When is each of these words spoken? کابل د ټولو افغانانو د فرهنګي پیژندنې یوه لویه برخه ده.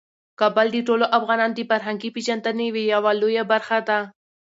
کابل 0.39 0.67
د 0.73 0.77
ټولو 0.87 1.05
افغانانو 1.17 1.57
د 1.57 1.61
فرهنګي 1.69 2.09
پیژندنې 2.15 2.67
یوه 2.93 3.11
لویه 3.21 3.43
برخه 3.51 3.77
ده. 3.87 3.99